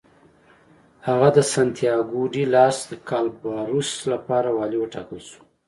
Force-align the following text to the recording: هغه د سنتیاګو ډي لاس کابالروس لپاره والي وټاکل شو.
هغه 1.07 1.27
د 1.37 1.39
سنتیاګو 1.53 2.21
ډي 2.33 2.43
لاس 2.55 2.77
کابالروس 3.09 3.91
لپاره 4.11 4.49
والي 4.57 4.77
وټاکل 4.79 5.19
شو. 5.29 5.41